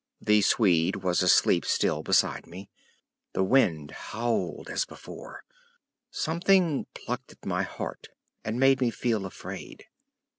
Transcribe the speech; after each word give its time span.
The 0.19 0.41
Swede 0.41 1.03
was 1.03 1.21
asleep 1.21 1.63
still 1.63 2.01
beside 2.01 2.47
me; 2.47 2.71
the 3.33 3.43
wind 3.43 3.91
howled 3.91 4.67
as 4.67 4.83
before; 4.83 5.43
something 6.09 6.87
plucked 6.95 7.33
at 7.33 7.45
my 7.45 7.61
heart 7.61 8.07
and 8.43 8.59
made 8.59 8.81
me 8.81 8.89
feel 8.89 9.27
afraid. 9.27 9.85